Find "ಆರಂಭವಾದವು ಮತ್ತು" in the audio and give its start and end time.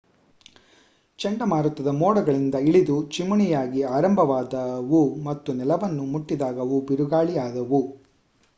3.91-5.53